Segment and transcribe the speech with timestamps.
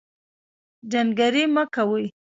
[0.91, 2.05] جنګرې مۀ کوئ